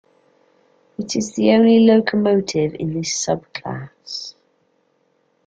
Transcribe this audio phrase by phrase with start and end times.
[0.97, 4.33] It is the only locomotive in this sub-class.